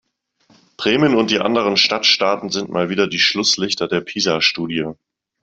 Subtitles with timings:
[0.77, 4.93] Bremen und die anderen Stadtstaaten sind mal wieder die Schlusslichter der PISA-Studie.